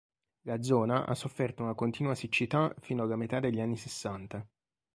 [0.47, 4.43] La zona ha sofferto una continua siccità fino alla metà degli anni sessanta.